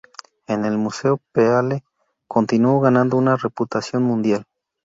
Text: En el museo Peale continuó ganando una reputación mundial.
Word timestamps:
En 0.47 0.65
el 0.65 0.79
museo 0.79 1.19
Peale 1.31 1.83
continuó 2.27 2.79
ganando 2.79 3.17
una 3.17 3.35
reputación 3.35 4.01
mundial. 4.01 4.47